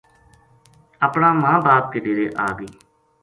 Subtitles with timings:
[1.05, 2.71] اپنا ماں باپ کے ڈیرے آ گئی